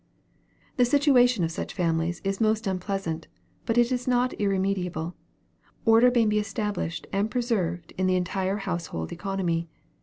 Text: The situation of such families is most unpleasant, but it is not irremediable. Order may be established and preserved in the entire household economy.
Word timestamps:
The 0.77 0.85
situation 0.85 1.43
of 1.43 1.51
such 1.51 1.75
families 1.75 2.21
is 2.23 2.41
most 2.41 2.65
unpleasant, 2.65 3.27
but 3.67 3.77
it 3.77 3.91
is 3.91 4.07
not 4.07 4.33
irremediable. 4.41 5.13
Order 5.85 6.09
may 6.09 6.25
be 6.25 6.39
established 6.39 7.05
and 7.13 7.29
preserved 7.29 7.93
in 7.99 8.07
the 8.07 8.15
entire 8.15 8.57
household 8.57 9.11
economy. 9.11 9.69